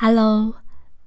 [0.00, 0.54] Hello，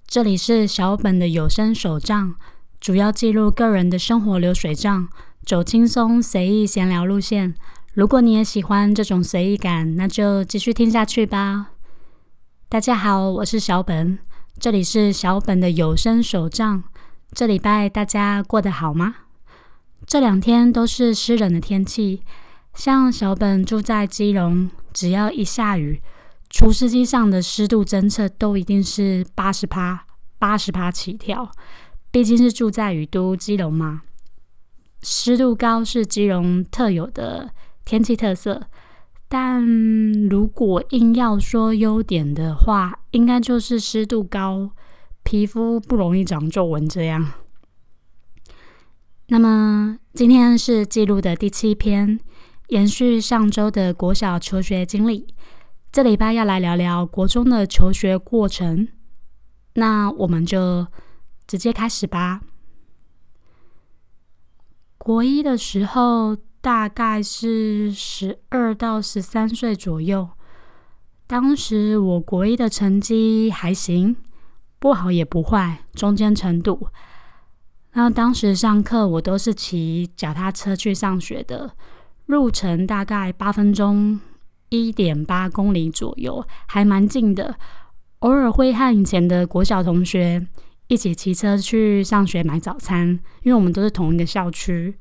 [0.06, 2.36] 这里是小本的有声手账，
[2.82, 5.08] 主要记录个人的生活流水账，
[5.46, 7.56] 走轻松随意闲聊路线。
[7.94, 11.70] 如果你也喜欢这种随意感，那就继续听下去吧。
[12.68, 14.20] 大家好，我是小本，
[14.60, 16.84] 这里是小本的有声手账。
[17.32, 19.16] 这礼拜大家过得好吗？
[20.06, 22.24] 这两天都是湿冷的天气，
[22.74, 26.02] 像小本住在基隆，只要一下雨。
[26.52, 30.06] 除湿机上的湿度侦测都一定是八十帕、
[30.38, 31.50] 八十帕起跳，
[32.12, 34.02] 毕竟是住在雨都基隆嘛，
[35.02, 37.52] 湿度高是基隆特有的
[37.86, 38.68] 天气特色。
[39.28, 39.66] 但
[40.30, 44.72] 如果硬要说优点的话，应该就是湿度高，
[45.24, 47.32] 皮肤不容易长皱纹这样。
[49.28, 52.20] 那么今天是记录的第七篇，
[52.68, 55.34] 延续上周的国小求学经历。
[55.92, 58.88] 这礼拜要来聊聊国中的求学过程，
[59.74, 60.88] 那我们就
[61.46, 62.40] 直接开始吧。
[64.98, 70.30] 国一的时候，大概是十二到十三岁左右。
[71.28, 74.16] 当时我国一的成绩还行，
[74.80, 76.88] 不好也不坏，中间程度。
[77.92, 81.76] 那当时上课我都是骑脚踏车去上学的，
[82.28, 84.22] 路程大概八分钟。
[84.72, 87.56] 一点八公里左右，还蛮近的。
[88.20, 90.48] 偶尔会和以前的国小同学
[90.88, 94.96] 一起骑车去上学买早餐，因为我们都是同一个校区，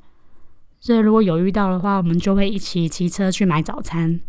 [0.79, 4.19] 所以如果有遇到的话，我们就会一起骑车去买早餐。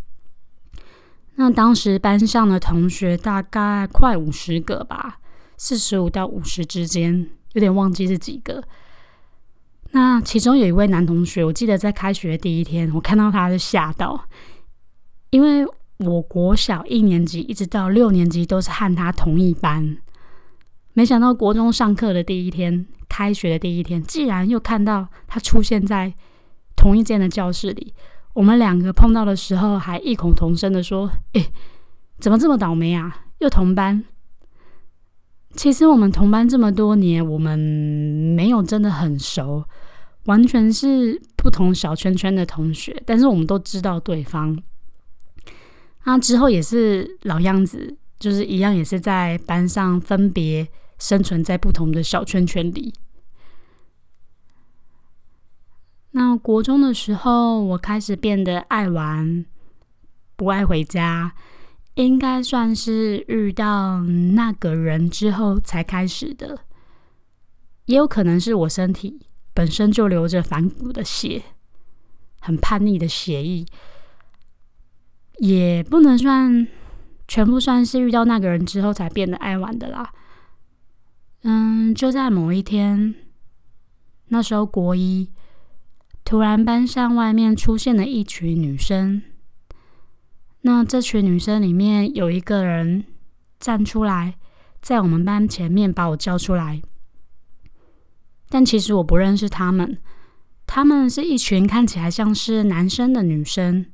[1.35, 5.19] 那当时班上的同学大概快五十个吧，
[5.57, 8.63] 四十五到五十之间，有点忘记是几个。
[9.93, 14.29] 那其中有一位男同学，我记得在开学第一天，我看到他就吓到。
[15.33, 15.67] 因为
[15.97, 19.97] 我国小一年级一直到六年级都是和他同一班，
[20.93, 26.13] 没想到国中上课的第一天，开学的第一天，竟然又看到他出现在
[26.77, 27.95] 同一间的教室里。
[28.35, 31.47] 我们两个碰到的时候，还异口同声的说：“哎，
[32.19, 33.25] 怎么这么倒霉啊？
[33.39, 34.05] 又同班。”
[35.57, 39.65] 其实我们同班这么多年，我们没有真的很熟，
[40.27, 44.63] 完全是不同小圈圈的同学，但是我们都知道对方。
[46.05, 50.69] 那之后也是老样子，就是一样，也是在班上分别
[50.99, 52.93] 生存在不同的小圈圈里。
[56.11, 59.47] 那国中的时候，我开始变得爱玩，
[60.37, 61.33] 不爱回家，
[61.95, 66.59] 应该算是遇到那个人之后才开始的。
[67.87, 71.43] 也有可能是我身体本身就流着反骨的血，
[72.41, 73.67] 很叛逆的血意。
[75.43, 76.69] 也不能算
[77.27, 80.13] 全部算是遇到那个人之后才变得爱玩的啦。
[81.43, 83.13] 嗯，就在某一天，
[84.29, 85.29] 那时候国一，
[86.25, 89.21] 突然班上外面出现了一群女生。
[90.61, 93.05] 那这群女生里面有一个人
[93.59, 94.37] 站出来，
[94.81, 96.81] 在我们班前面把我叫出来，
[98.49, 99.99] 但其实我不认识他们，
[100.69, 103.87] 他们是一群看起来像是男生的女生。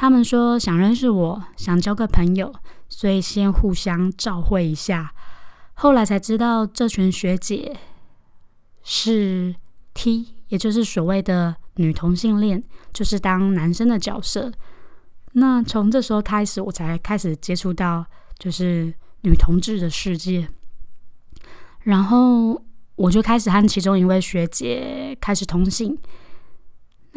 [0.00, 2.54] 他们说想认识我，想交个朋友，
[2.88, 5.12] 所以先互相照会一下。
[5.74, 7.76] 后来才知道，这群学姐
[8.84, 9.52] 是
[9.94, 14.52] T，也就是所谓的女同性恋，就是当男生的角色。
[15.32, 18.06] 那从这时候开始，我才开始接触到
[18.38, 20.48] 就是女同志的世界。
[21.80, 22.62] 然后
[22.94, 25.98] 我就开始和其中一位学姐开始通信。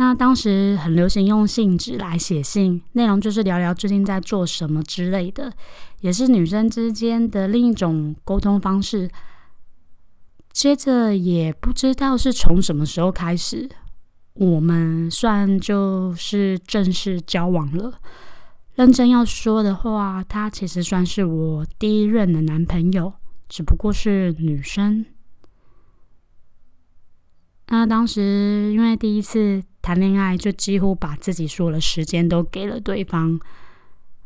[0.01, 5.53] 那当时很流行用信纸来写信，内容就是聊聊最近在做什么之类的，
[5.99, 9.07] 也是女生之间的另一种沟通方式。
[10.51, 13.69] 接着也不知道是从什么时候开始，
[14.33, 17.99] 我们算就是正式交往了。
[18.73, 23.13] 认真要说的话，他其实算是我第一任的男朋友，
[23.47, 25.05] 只不过是女生。
[27.67, 29.61] 那当时因为第一次。
[29.81, 33.39] 谈恋爱就几乎把自己所有的时间都给了对方，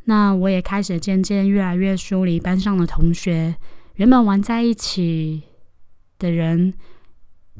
[0.04, 3.56] 那我也开始渐渐越来越疏离班上的同学，
[3.96, 5.44] 原本玩在一起
[6.20, 6.74] 的人，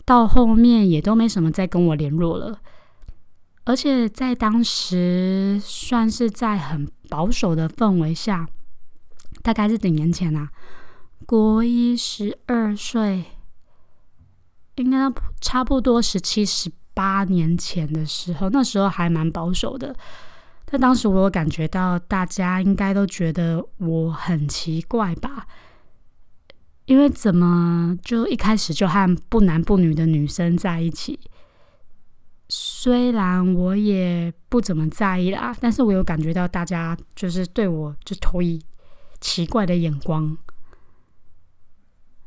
[0.04, 2.60] 到后面也都没什么再跟我联络了。
[3.64, 8.48] 而且在当时算是在很保守的氛围下，
[9.42, 10.52] 大概是几年前啊，
[11.26, 13.24] 国一十二岁，
[14.76, 15.12] 应该
[15.42, 16.70] 差不多十七十。
[16.96, 19.96] 八年前的时候，那时候还蛮保守的，
[20.66, 25.46] 但当时我有感觉到大家应该都觉得我很奇怪吧，
[26.86, 31.20] 因为怎么就一开始就和不男不女的女生在一起？
[32.48, 38.62] 虽然我也不怎么在意啦，但是我有感觉到大家就是对我就投以
[39.20, 40.38] 奇怪的眼光。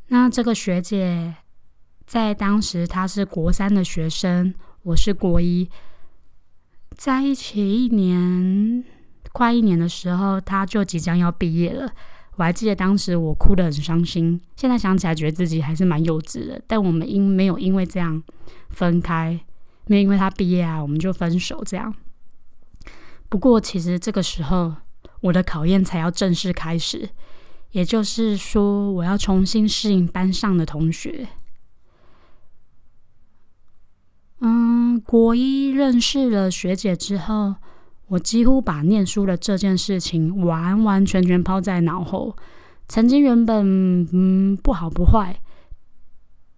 [0.09, 1.37] 那这个学姐
[2.09, 5.69] 在当时他是国三的学生，我是国一，
[6.97, 8.83] 在一起一年
[9.31, 11.93] 快一年的时候，他就即将要毕业了。
[12.37, 16.59] 我还记得当时我哭得很伤心，现在想起来觉得自己还是蛮幼稚的。
[16.67, 18.23] 但我们因没有因为这样
[18.71, 19.39] 分开。
[19.85, 21.95] 没有因为他毕业啊，我们就分手这样。
[23.29, 24.75] 不过其实这个时候，
[25.21, 27.11] 我的考验才要正式开始，
[27.73, 31.29] 也就是说，我要重新适应班上的同学。
[34.41, 37.57] 嗯，国一认识了学姐之后，
[38.07, 42.37] 我几乎把念书的这件事情完完全全抛在脑后。
[42.87, 45.41] 曾经原本嗯不好不坏，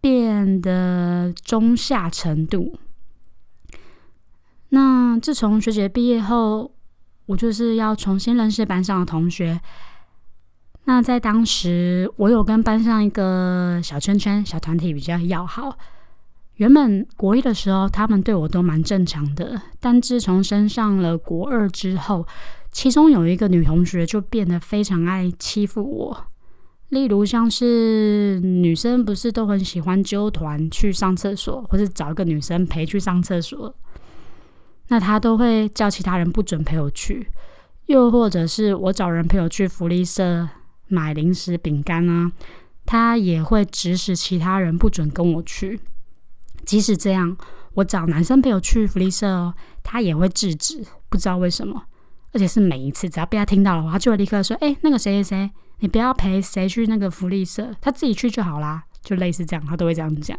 [0.00, 2.78] 变得中下程度。
[4.68, 6.70] 那自从学姐毕业后，
[7.26, 9.60] 我就是要重新认识班上的同学。
[10.84, 15.76] 那在当时，我有跟班上一个小圈圈、小团体比较要好。
[16.60, 22.26] 原本国一的时候，他们对我都蛮正常的，但自从升上了国二之后，
[22.70, 26.26] 其中有一个女同学就变得非常爱欺负我。
[26.90, 33.74] 例如，像是女生不是都很喜欢揪团去上厕所，或是找一个女生陪去上厕所。
[34.88, 37.26] 那她都会叫其他人不准陪我去，
[37.86, 40.46] 又或者是我找人陪我去福利社
[40.88, 42.30] 买零食饼干啊，
[42.84, 45.80] 她也会指使其他人不准跟我去。
[46.64, 47.36] 即使这样，
[47.74, 51.82] 我找男生朋友去福利社哦，他也会制止，不知道为什么，
[52.32, 60.38] 而且是每一次只要被他听到的话，他就会立刻说：“哎，那个谁谁谁，你不要陪谁去那个福利社，他自己去就好啦。”就类似这样，他都会这样讲。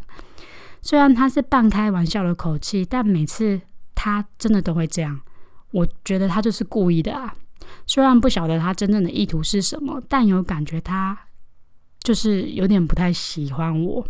[0.82, 3.62] 虽然他是半开玩笑的口气，但每次。
[3.94, 5.22] 他真的都会这样，
[5.70, 7.36] 我觉得他就是故意的啊。
[7.86, 11.16] 虽然不晓得他真正的意图是什么，但有感觉他
[12.00, 14.04] 就是有点不太喜欢我。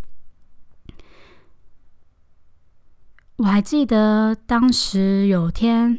[3.42, 5.98] 我还记得当时有天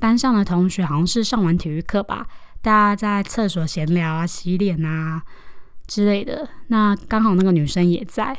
[0.00, 2.26] 班上的同学好像是上完体育课吧，
[2.60, 5.22] 大家在厕所闲聊啊、洗脸啊
[5.86, 6.48] 之类的。
[6.66, 8.36] 那刚好那个女生也在。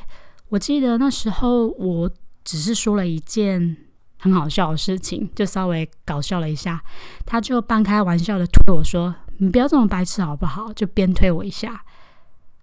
[0.50, 2.12] 我记得那时候我
[2.44, 3.77] 只是说了一件。
[4.24, 6.80] 很好笑的事情，就稍微搞笑了一下，
[7.25, 11.83] 她就半开玩笑的推我说：“你不要这么白痴好不好？”就边推我一下。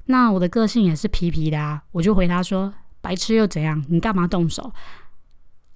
[0.05, 3.85] 那我的个性也是皮皮的啊，我就回他说：“白痴又怎样？
[3.89, 4.73] 你干嘛动手？”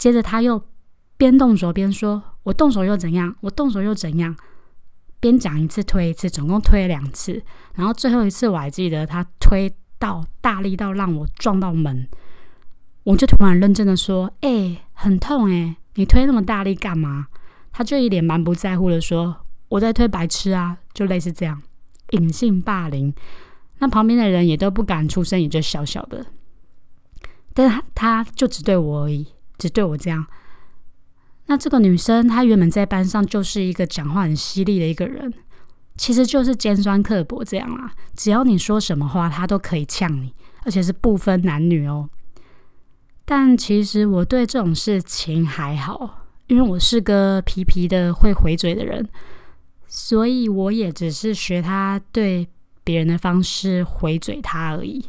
[0.02, 0.60] 接着他又
[1.16, 3.36] 边动手边说：“我动手又怎样？
[3.42, 4.34] 我动手又怎样？”
[5.20, 7.40] 边讲一次推一次，总共推了两次。
[7.76, 12.08] 然后最后一次我还记得他推到大力到让我撞到门。
[13.04, 17.28] 我就突然认真的说：“哎，很痛哎，你推那么大力干嘛？”
[17.70, 19.36] 他就一脸蛮不在乎的说
[19.70, 21.62] ：“我在推白痴啊，就类似这样，
[22.10, 23.14] 隐性霸凌。
[23.78, 26.26] ”那旁边的人也都不敢出声，也就小小的。
[27.54, 29.28] 但是他他就只对我而已，
[29.62, 30.26] 只对我这样。
[31.46, 35.32] 那这个女生她原本在班上就是一个讲话很犀利的一个人，
[35.96, 37.92] 其实就是尖酸刻薄这样啊。
[38.16, 40.34] 只要你说什么话，她都可以呛你，
[40.64, 42.10] 而且是不分男女哦。
[43.24, 49.08] 但其实我对这种事情还好，因为我是个皮皮的会回嘴的人，
[49.86, 52.48] 所以我也只是学他对
[52.82, 55.04] 别人的方式回嘴他而已。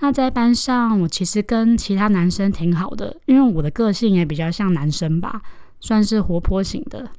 [0.00, 5.42] 那在班上，我其实跟其他男生挺好的，因为我的个性也比较像男生吧，
[5.80, 7.10] 算是活泼型的。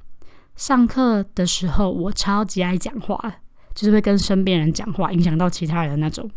[0.56, 3.20] 上课的时候，我超级爱讲话，
[3.74, 6.30] 就是会跟身边人讲话，影响到其他人那种。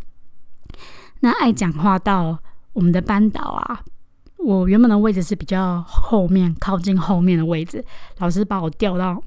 [1.21, 2.39] 那爱讲话到。
[2.73, 3.81] 我们的班导啊，
[4.37, 7.85] 我原本的位置是比较后面，靠近后面的位置。
[8.19, 9.21] 老师把我调到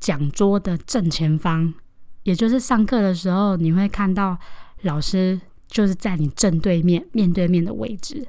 [0.00, 1.72] 讲桌的正前方，
[2.24, 4.36] 也就是上课的时候，你会看到
[4.82, 8.26] 老师就是在你正对面、面对面的位置。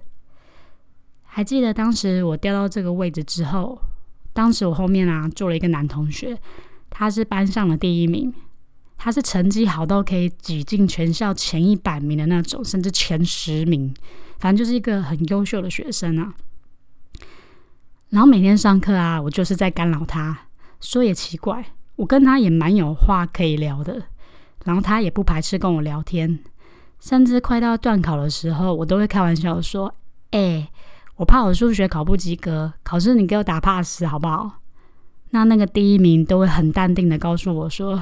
[1.24, 3.80] 还记得当时我调到这个位置之后，
[4.34, 6.38] 当时我后面啊坐了一个男同学，
[6.90, 8.34] 他是班上的第一名，
[8.98, 13.94] 他是成绩好到可以挤进全校前一百名的那种，甚至前十名。
[14.40, 16.34] 反正就是一个很优秀的学生啊，
[18.10, 20.48] 然后每天上课啊，我就是在干扰他。
[20.80, 24.02] 说也奇怪，我跟他也蛮有话可以聊的，
[24.64, 26.40] 然后他也不排斥跟我聊天，
[27.00, 29.94] 甚至快到断考的时候，我都会开玩笑说
[30.32, 30.70] ：“哎，
[31.16, 34.60] 我怕我数学考不及格，考试你给我打 pass 好不好？”
[35.32, 38.00] 那那个第一名都会很淡定的告诉我说：“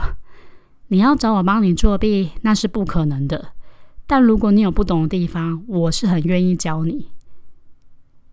[0.88, 3.50] 你要找我帮你作弊，那是不可能的。”
[4.08, 7.10] 但如果你有不懂的地方，我是很愿意教你。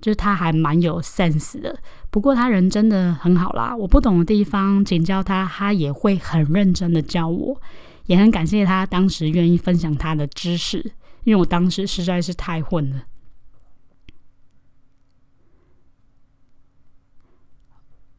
[0.01, 1.75] 就是他还蛮有 sense 的，
[2.11, 3.75] 不过他人真的很好啦。
[3.75, 7.59] 我不懂的地方请教他，他也会很认真的教我，
[8.07, 10.93] 也很感谢他当时愿意分享他的知识，
[11.25, 13.03] 因为我当时实在是太混了。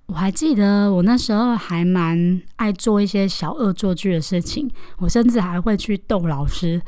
[0.08, 6.82] 我还记得我那时候还蛮爱做一些小恶作剧的事情，我甚至还会去逗老师。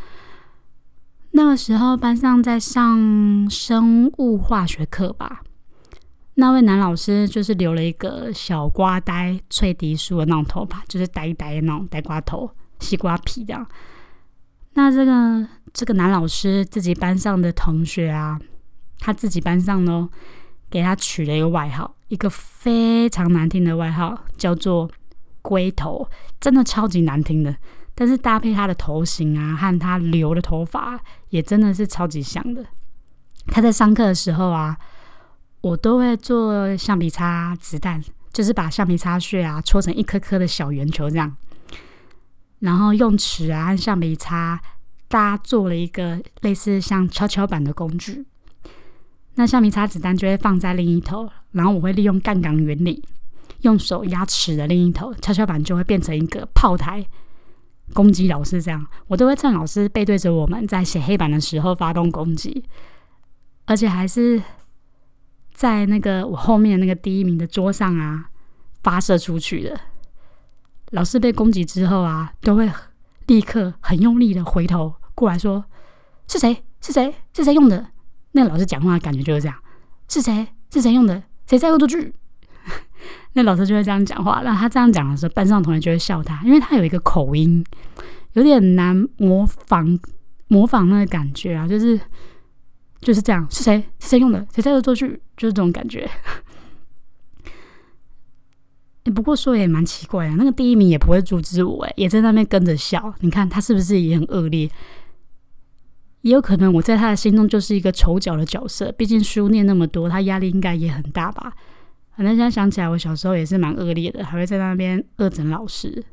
[1.31, 5.43] 那个时候班上在上生物化学课吧，
[6.35, 13.67] 那位男老师就是留了一个小瓜呆、翠笛树的那种头发，就是呆呆的那种呆瓜头、西瓜皮这样。
[14.73, 18.39] 那这个这个男老师自己班上的同学啊，
[18.99, 20.07] 他自己班上呢，
[20.69, 24.89] 给他取了一个外号，一个非常难听的外号，叫做
[25.41, 26.07] “龟头”，
[26.39, 27.55] 真的超级难听的。
[27.95, 32.63] 但是搭配他的头型啊，和他留的头发，也真的是超级像的。
[33.47, 34.77] 他在上课的时候啊，
[35.61, 37.99] 我都会做橡皮擦子弹，
[38.31, 41.35] 就是把橡皮擦屑啊搓成一颗颗的小圆球这样，
[42.59, 44.59] 然后用尺啊橡皮擦
[45.07, 48.25] 搭做了一个类似像跷跷板的工具。
[49.35, 53.03] 那橡皮擦子弹就会放在另一头，然后我会利用杠杆原理，
[53.61, 57.05] 用手压尺的另一头，跷跷板就会变成一个炮台。
[57.93, 62.65] 攻击老师这样，我都会趁老师背对着我们在写黑板的时候发动攻击，
[63.65, 64.41] 而且还是
[65.53, 68.29] 在那个我后面那个第一名的桌上啊
[68.83, 69.79] 发射出去的。
[70.91, 72.71] 老师被攻击之后啊，都会
[73.27, 75.65] 立刻很用力的回头过来说
[76.27, 76.63] ：“是谁？
[76.81, 77.13] 是谁？
[77.33, 77.87] 是谁用的？”
[78.33, 79.57] 那老师讲话的感觉就是这样
[80.07, 80.47] ：“是谁？
[80.71, 81.23] 是谁用的？
[81.47, 82.13] 谁在恶作剧？”
[83.33, 87.63] 那老师就会这样讲话，那他这样讲的时候，班上同学就会笑他，因为他有一个口音，
[88.33, 89.99] 有点难模仿，
[90.47, 91.99] 模仿那个感觉啊，就是
[93.01, 96.09] 就是这样，是谁是谁用的，谁在恶作剧，就是这种感觉。
[99.11, 103.13] 不过说也蛮奇怪啊，那个第一名也不会阻止我，哎，也在那边跟着笑。
[103.21, 104.69] 你看他是不是也很恶劣？
[106.21, 111.53] 也有可能我在他的心中就是一个丑角的角色，毕竟书念那么多，他压力应该也很大吧。
[112.15, 116.03] 反正现在想起来，我小时候也是蛮恶劣的，还会在那边恶整老师。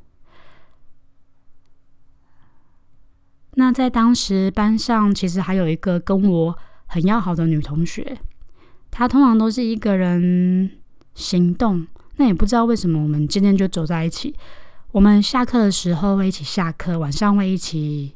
[3.54, 8.18] 那在当时班上，其实还有一个跟我很要好的女同学，
[8.90, 10.70] 她通常都是一个人
[11.14, 11.86] 行动。
[12.16, 14.34] 那也不知道为什么，我们今天就走在一起。
[14.92, 18.14] 我们下课的时候会一起下课，晚上会一起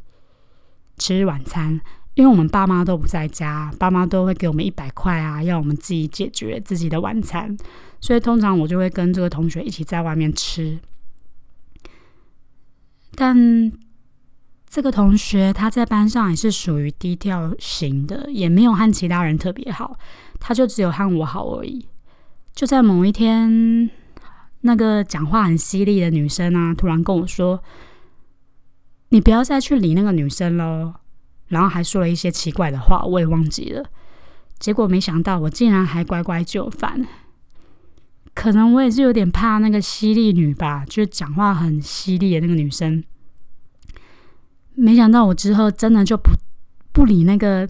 [0.97, 1.81] 吃晚餐。
[2.15, 7.57] 因为我们爸妈都不在家，爸妈都会给我们一百块啊，要我们自己解决自己的晚餐，
[8.01, 10.81] 所以通常我就会跟这个同学一起在外面吃。
[13.15, 13.73] 但
[14.69, 19.97] 这个同学他在班上也是属于低调型的，也没有和其他人特别好，
[20.41, 21.87] 他就只有和我好而已。
[22.59, 23.89] 就在某一天，
[24.63, 27.63] 那个讲话很犀利的女生啊，突然跟我说
[29.11, 30.95] ：“你不要再去理那个女生喽。”
[31.47, 33.89] 然后还说了一些奇怪的话，我也忘记了。
[34.59, 37.07] 结果没想到，我竟然还乖乖就范。
[38.35, 43.05] 可能我也是有点怕那个犀利女吧，就是讲话很犀利的那个女生。
[44.75, 46.33] 没想到我之后真的就不
[46.93, 47.69] 不理那个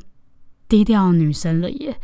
[0.66, 2.00] 低调女生了耶，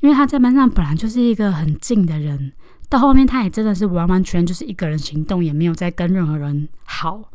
[0.00, 2.52] 因为他在班上本来就是一个很静的人，
[2.88, 7.32] 到后面他也真的是完完全就是一个人行动，也没有再跟任何人好。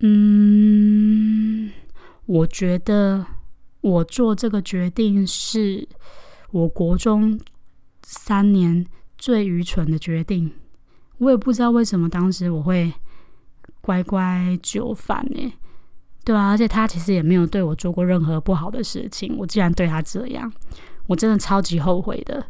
[0.00, 1.70] 嗯，
[2.26, 3.26] 我觉得
[3.80, 5.88] 我做这个决定是
[6.52, 7.38] 我国中
[8.02, 8.86] 三年
[9.18, 10.52] 最愚蠢的决定。
[11.18, 12.92] 我也不知道为什么当时我会
[13.82, 15.52] 乖乖就范呢？
[16.24, 20.52] 对啊，而且他其实也没有对我做过任何不好的事情，我竟然对他这样，
[21.06, 22.46] 我真的超级后悔的。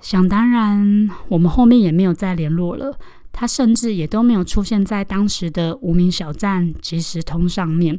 [0.00, 2.98] 想当然，我们后面也没有再联络了。
[3.30, 7.98] 他甚至也都没有出现在当时的无名小站即时通上面，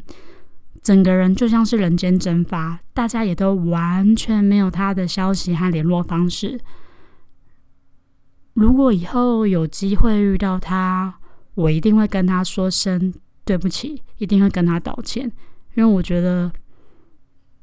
[0.84, 6.60] 整个人就像是人间蒸发，大家也都完全没有他的消息和联络方式。
[8.54, 11.16] 如果以后有机会遇到他，
[11.56, 13.12] 我一定会跟他说声
[13.46, 15.32] 对不起，一定会跟他道歉，
[15.76, 16.52] 因为我觉得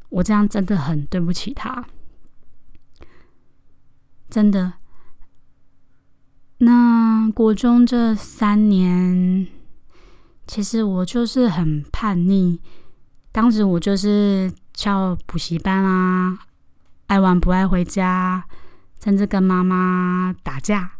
[0.08, 1.84] 我这样真的很对不起他，
[4.28, 4.74] 真的。
[6.58, 9.46] 那国中这三年，
[10.46, 12.60] 其实我就是很叛逆。
[13.32, 16.38] 当时我就是翘补习班啊，
[17.06, 18.44] 爱玩不爱回家，
[19.02, 20.92] 甚至跟妈妈打架。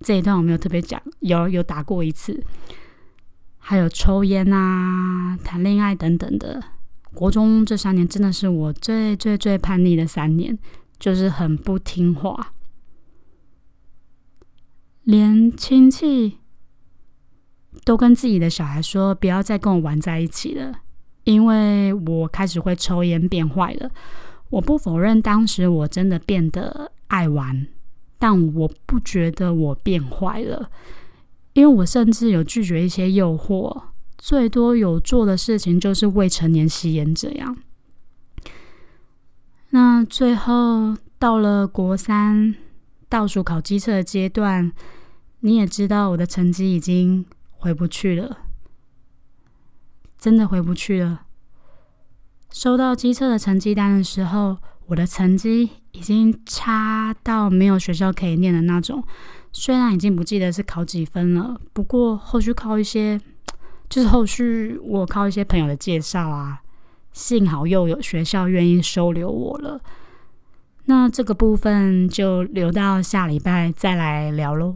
[0.00, 2.42] 这一段我没有特别讲，有有打过一次。
[3.68, 6.62] 还有抽烟啊、谈恋爱等等的。
[7.12, 10.56] 国中这三年真的是我最最最叛逆的三年，
[11.00, 12.52] 就是很不听话，
[15.02, 16.38] 连亲戚
[17.84, 20.82] 都跟自己的小孩说不要再跟我玩在一起了，
[21.24, 23.90] 因为我开始会抽烟变坏了。
[24.50, 27.66] 我不否认当时我真的变得爱玩，
[28.16, 30.70] 但我不觉得我变坏了，
[31.56, 33.84] 因为我甚至有拒绝一些诱惑。
[34.18, 37.56] 最多有做的事情就是未成年吸烟这样。
[39.70, 42.54] 那最后到了国三
[43.08, 44.70] 倒数考机测的阶段，
[45.40, 48.36] 你也知道我的成绩已经回不去了，
[50.18, 51.22] 真的回不去了。
[52.52, 59.02] 收到机测的成绩单的时候，我的成绩已经差到没有学校可以念的那种。
[59.58, 63.18] 虽然已经不记得是考几分了，不过后续靠一些。
[63.88, 66.60] 就是后续我靠一些朋友的介绍啊，
[67.12, 69.80] 幸好又有学校愿意收留我了。
[70.86, 74.74] 那这个部分就留到下礼拜再来聊喽。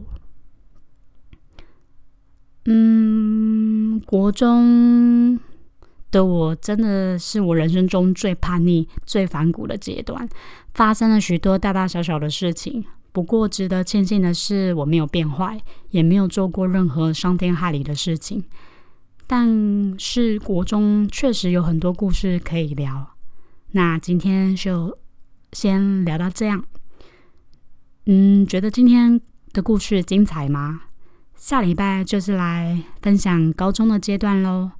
[2.63, 5.37] 嗯，国中
[6.09, 10.29] 的我真的是我人生中最叛逆、最反骨的阶段，
[10.73, 12.85] 发生了许多大大小小的事情。
[13.11, 18.43] 不过值得庆幸的是，我没有变坏，也没有做过任何伤天害理的事情。
[19.27, 23.15] 但是国中确实有很多故事可以聊，
[23.71, 24.97] 那今天就
[25.53, 26.63] 先聊到这样。
[28.05, 29.19] 嗯，觉得今天
[29.53, 30.81] 的故事精彩吗？
[31.35, 34.71] 下礼拜就是来分享高中的阶段喽。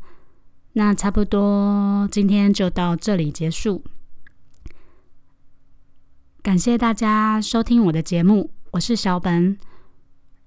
[0.74, 3.84] 那差不多今天就到这里结束，
[6.44, 9.56] 感谢大家收听我的节目，我是小本。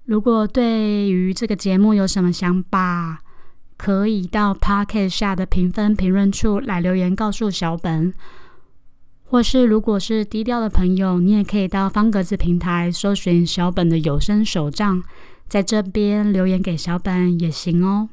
[0.03, 3.21] 如果对于这个节目有什么想法，
[3.77, 8.13] 可以到 Pocket 下的评分评论处来留言告诉小本，
[9.23, 15.01] 或是如果是低调的朋友，你也可以到方格子平台搜寻小本的有声手账，
[15.47, 18.09] 在这边留言给小本也行哦。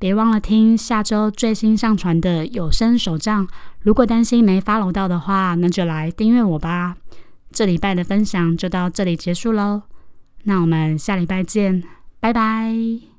[0.00, 3.46] 别忘了听下周最新上传的有声手账。
[3.82, 6.96] 如果担心没 follow 到的话，那就来订阅我吧。
[7.52, 9.82] 这礼拜的分享就到这里结束喽，
[10.44, 11.84] 那我们下礼拜见，
[12.18, 13.09] 拜拜。